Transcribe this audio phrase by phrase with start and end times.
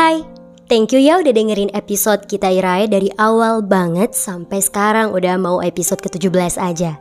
[0.00, 0.24] Hai,
[0.64, 5.60] thank you ya udah dengerin episode kita Irai dari awal banget sampai sekarang udah mau
[5.60, 6.96] episode ke-17 aja.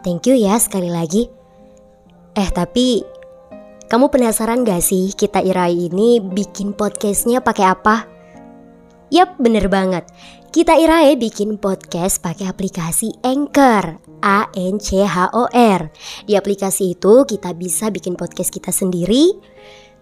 [0.00, 1.28] Thank you ya sekali lagi.
[2.32, 3.04] Eh tapi
[3.92, 8.08] kamu penasaran gak sih kita Irai ini bikin podcastnya pakai apa?
[9.12, 10.08] Yap, bener banget.
[10.48, 15.92] Kita Irae bikin podcast pakai aplikasi Anchor, A N C H O R.
[16.24, 19.30] Di aplikasi itu kita bisa bikin podcast kita sendiri,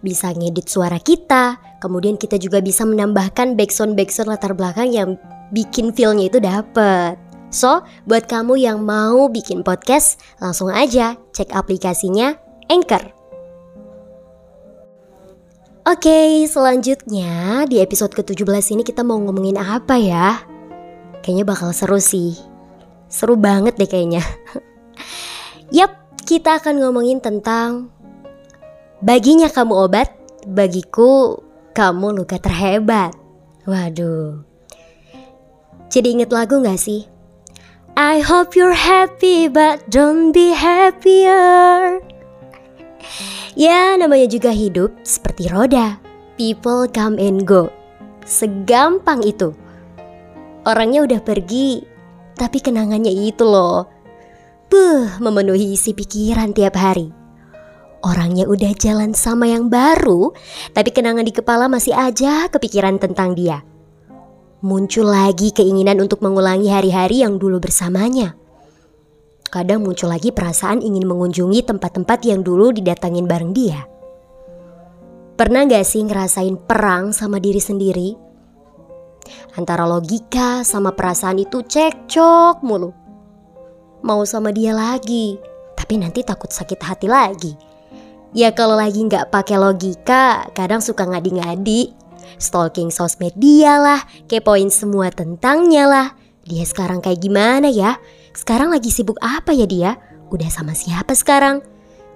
[0.04, 5.18] bisa ngedit suara kita, kemudian kita juga bisa menambahkan backsound backsound latar belakang yang
[5.50, 7.18] bikin feelnya itu dapet.
[7.48, 12.36] So, buat kamu yang mau bikin podcast, langsung aja cek aplikasinya
[12.68, 13.16] Anchor.
[15.88, 20.36] Oke, selanjutnya di episode ke-17 ini kita mau ngomongin apa ya?
[21.24, 22.36] Kayaknya bakal seru sih.
[23.08, 24.20] Seru banget deh kayaknya.
[25.76, 25.96] Yap,
[26.28, 27.88] kita akan ngomongin tentang
[29.04, 30.08] baginya kamu obat,
[30.48, 31.42] bagiku
[31.74, 33.14] kamu luka terhebat.
[33.68, 34.42] Waduh.
[35.88, 37.08] Jadi inget lagu gak sih?
[37.98, 41.98] I hope you're happy but don't be happier.
[43.58, 45.98] Ya, namanya juga hidup seperti roda.
[46.38, 47.74] People come and go.
[48.22, 49.50] Segampang itu.
[50.62, 51.82] Orangnya udah pergi,
[52.38, 53.90] tapi kenangannya itu loh.
[54.70, 57.17] Buh, memenuhi isi pikiran tiap hari.
[57.98, 60.30] Orangnya udah jalan sama yang baru,
[60.70, 63.66] tapi kenangan di kepala masih aja kepikiran tentang dia.
[64.62, 68.38] Muncul lagi keinginan untuk mengulangi hari-hari yang dulu bersamanya.
[69.50, 73.86] Kadang muncul lagi perasaan ingin mengunjungi tempat-tempat yang dulu didatangin bareng dia.
[75.38, 78.10] Pernah gak sih ngerasain perang sama diri sendiri?
[79.54, 82.90] Antara logika sama perasaan itu cekcok mulu.
[84.02, 85.38] Mau sama dia lagi,
[85.74, 87.67] tapi nanti takut sakit hati lagi.
[88.36, 91.96] Ya kalau lagi nggak pakai logika, kadang suka ngadi-ngadi.
[92.36, 96.08] Stalking sosmed dia lah, kepoin semua tentangnya lah.
[96.44, 97.96] Dia sekarang kayak gimana ya?
[98.36, 99.96] Sekarang lagi sibuk apa ya dia?
[100.28, 101.64] Udah sama siapa sekarang?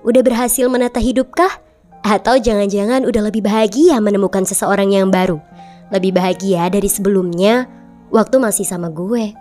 [0.05, 1.65] Udah berhasil menata hidupkah?
[2.05, 5.41] Atau jangan-jangan udah lebih bahagia menemukan seseorang yang baru?
[5.95, 7.67] Lebih bahagia dari sebelumnya
[8.13, 9.33] waktu masih sama gue.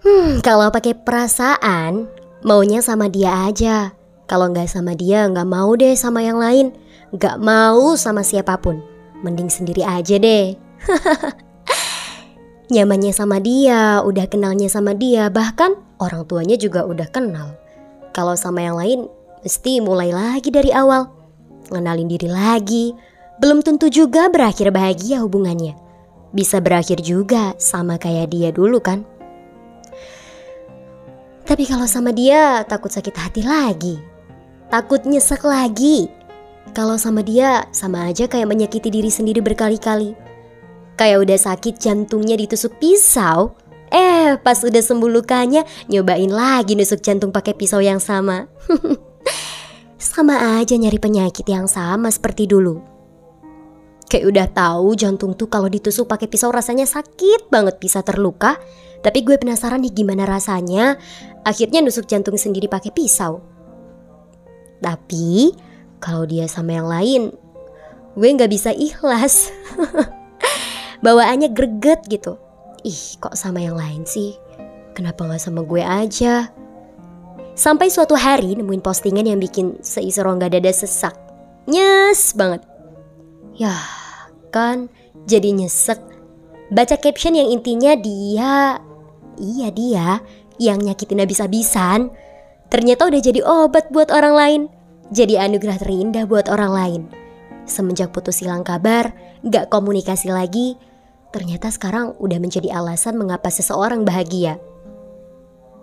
[0.00, 2.08] Hmm, kalau pakai perasaan,
[2.42, 3.99] maunya sama dia aja.
[4.30, 6.70] Kalau nggak sama dia, nggak mau deh sama yang lain.
[7.10, 8.78] Nggak mau sama siapa pun.
[9.26, 10.54] Mending sendiri aja deh.
[12.70, 17.58] nyamannya sama dia, udah kenalnya sama dia, bahkan orang tuanya juga udah kenal.
[18.14, 19.10] Kalau sama yang lain,
[19.42, 21.10] mesti mulai lagi dari awal,
[21.74, 22.94] ngenalin diri lagi.
[23.42, 25.74] Belum tentu juga berakhir bahagia hubungannya.
[26.30, 29.02] Bisa berakhir juga sama kayak dia dulu kan.
[31.42, 34.09] Tapi kalau sama dia takut sakit hati lagi.
[34.70, 36.06] Takut nyesek lagi.
[36.70, 40.30] Kalau sama dia sama aja kayak menyakiti diri sendiri berkali-kali
[41.00, 43.56] Kayak udah sakit jantungnya ditusuk pisau.
[43.88, 48.44] Eh, pas udah sembuh lukanya, nyobain lagi nusuk jantung pakai pisau yang sama.
[49.96, 52.84] sama aja nyari penyakit yang sama seperti dulu.
[54.12, 58.60] Kayak udah tahu jantung tuh kalau ditusuk pakai pisau rasanya sakit banget bisa terluka.
[59.00, 61.00] Tapi gue penasaran nih gimana rasanya.
[61.48, 63.40] Akhirnya nusuk jantung sendiri pakai pisau.
[64.80, 65.52] Tapi
[66.00, 67.22] kalau dia sama yang lain,
[68.16, 69.52] gue nggak bisa ikhlas.
[71.04, 72.36] bawaannya greget gitu.
[72.84, 74.36] Ih kok sama yang lain sih?
[74.96, 76.48] Kenapa gak sama gue aja?
[77.56, 81.12] Sampai suatu hari nemuin postingan yang bikin seisi rongga dada sesak.
[81.68, 82.64] Nyes banget.
[83.56, 83.76] Ya
[84.48, 84.88] kan
[85.28, 86.00] jadi nyesek.
[86.70, 88.78] Baca caption yang intinya dia,
[89.36, 90.22] iya dia
[90.56, 92.14] yang nyakitin habis-habisan.
[92.70, 94.62] Ternyata udah jadi obat buat orang lain.
[95.10, 97.02] Jadi anugerah terindah buat orang lain.
[97.66, 99.10] Semenjak putus hilang kabar,
[99.42, 100.78] gak komunikasi lagi,
[101.34, 104.62] ternyata sekarang udah menjadi alasan mengapa seseorang bahagia.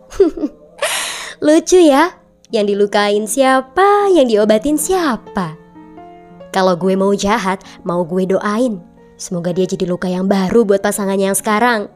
[1.46, 2.16] Lucu ya,
[2.56, 5.59] yang dilukain siapa, yang diobatin siapa.
[6.56, 8.79] Kalau gue mau jahat, mau gue doain.
[9.20, 11.91] Semoga dia jadi luka yang baru buat pasangannya yang sekarang.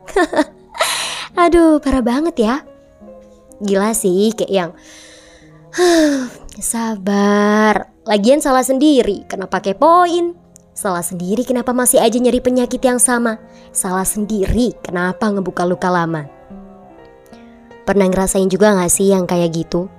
[1.42, 2.56] Aduh, parah banget ya.
[3.62, 4.72] Gila sih, kayak yang...
[6.60, 10.36] Sabar, lagian salah sendiri, kenapa kepoin?
[10.72, 13.38] Salah sendiri kenapa masih aja nyari penyakit yang sama?
[13.72, 16.26] Salah sendiri kenapa ngebuka luka lama?
[17.86, 19.92] Pernah ngerasain juga gak sih yang kayak gitu?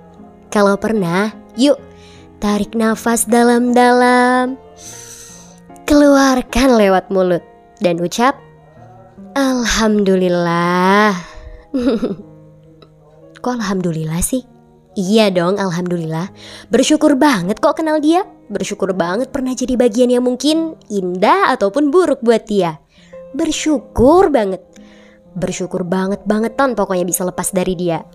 [0.51, 1.79] Kalau pernah, yuk
[2.43, 4.59] tarik nafas dalam-dalam.
[5.87, 7.43] Keluarkan lewat mulut
[7.79, 8.35] dan ucap
[9.33, 11.17] Alhamdulillah.
[13.43, 14.47] kok alhamdulillah sih?
[14.95, 16.31] Iya dong, alhamdulillah.
[16.71, 18.23] Bersyukur banget kok kenal dia.
[18.47, 22.79] Bersyukur banget pernah jadi bagian yang mungkin indah ataupun buruk buat dia.
[23.35, 24.63] Bersyukur banget.
[25.35, 28.05] Bersyukur banget bangetan pokoknya bisa lepas dari dia.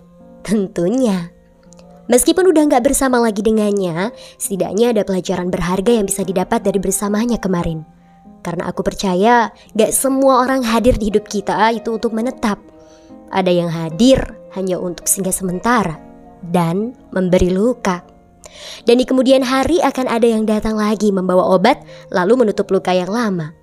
[0.41, 1.29] Tentunya.
[2.09, 4.09] Meskipun udah nggak bersama lagi dengannya,
[4.41, 7.85] setidaknya ada pelajaran berharga yang bisa didapat dari bersamanya kemarin.
[8.41, 12.57] Karena aku percaya gak semua orang hadir di hidup kita itu untuk menetap.
[13.29, 14.19] Ada yang hadir
[14.57, 16.01] hanya untuk singgah sementara
[16.45, 18.01] dan memberi luka.
[18.83, 23.09] Dan di kemudian hari akan ada yang datang lagi membawa obat lalu menutup luka yang
[23.09, 23.53] lama.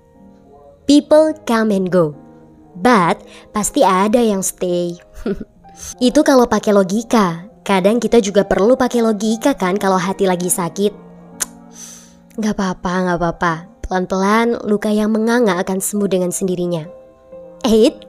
[0.87, 2.15] People come and go,
[2.79, 3.19] but
[3.51, 4.95] pasti ada yang stay.
[6.07, 7.45] Itu kalau pakai logika.
[7.67, 10.95] Kadang kita juga perlu pakai logika kan kalau hati lagi sakit.
[12.39, 13.53] Gak apa-apa, gak apa-apa.
[13.83, 16.87] Pelan-pelan luka yang menganga akan sembuh dengan sendirinya.
[17.67, 18.06] Eid,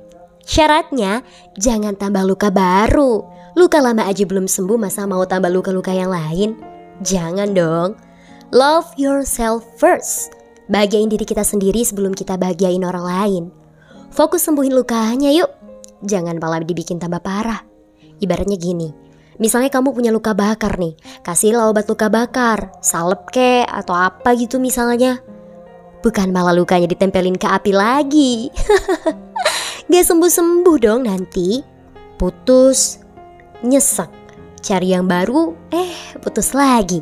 [0.48, 1.20] syaratnya
[1.60, 3.20] jangan tambah luka baru.
[3.52, 6.56] Luka lama aja belum sembuh masa mau tambah luka-luka yang lain?
[7.04, 8.00] Jangan dong.
[8.48, 10.32] Love yourself first.
[10.72, 13.44] Bahagiain diri kita sendiri sebelum kita bahagiain orang lain.
[14.08, 15.52] Fokus sembuhin lukanya yuk.
[16.00, 17.60] Jangan malah dibikin tambah parah.
[18.18, 18.90] Ibaratnya gini,
[19.38, 24.58] misalnya kamu punya luka bakar nih, kasihlah obat luka bakar, salep ke atau apa gitu
[24.58, 25.22] misalnya.
[26.02, 28.50] Bukan malah lukanya ditempelin ke api lagi.
[29.88, 31.64] Gak sembuh-sembuh dong nanti.
[32.20, 33.00] Putus,
[33.64, 34.12] nyesek,
[34.60, 37.00] cari yang baru, eh putus lagi.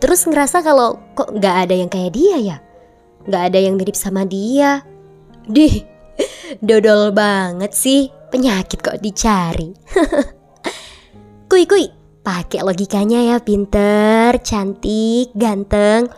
[0.00, 2.56] Terus ngerasa kalau kok gak ada yang kayak dia ya?
[3.28, 4.80] Gak ada yang mirip sama dia.
[5.44, 5.84] Dih,
[6.66, 8.08] dodol banget sih.
[8.32, 9.76] Penyakit kok dicari.
[11.52, 11.84] Kui kui,
[12.24, 16.08] pakai logikanya ya pinter, cantik, ganteng.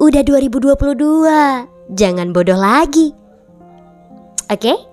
[0.00, 3.12] Udah 2022, jangan bodoh lagi.
[4.48, 4.56] Oke?
[4.56, 4.91] Okay?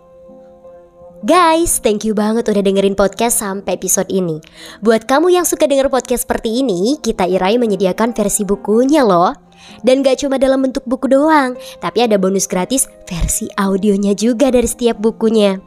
[1.19, 4.39] Guys, thank you banget udah dengerin podcast sampai episode ini.
[4.79, 9.35] Buat kamu yang suka denger podcast seperti ini, kita Irai menyediakan versi bukunya loh.
[9.83, 14.63] Dan gak cuma dalam bentuk buku doang, tapi ada bonus gratis versi audionya juga dari
[14.63, 15.59] setiap bukunya.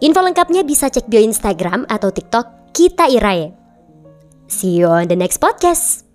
[0.00, 3.52] Info lengkapnya bisa cek bio Instagram atau TikTok kita Irae.
[4.48, 6.08] See you on the next podcast.